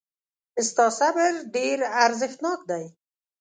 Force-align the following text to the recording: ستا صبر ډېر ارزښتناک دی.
ستا 0.67 0.85
صبر 0.99 1.31
ډېر 1.55 1.77
ارزښتناک 2.05 2.59
دی. 2.69 2.85